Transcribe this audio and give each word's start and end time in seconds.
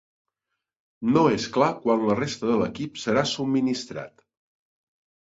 No 1.17 1.25
és 1.33 1.43
clar 1.57 1.67
quan 1.83 2.07
la 2.11 2.15
resta 2.19 2.49
de 2.53 2.55
l'equip 2.63 2.97
serà 3.03 3.25
subministrat. 3.33 4.25